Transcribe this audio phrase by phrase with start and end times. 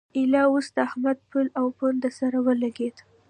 [0.17, 3.03] ايله اوس د احمد پل او پونده سره ولګېده.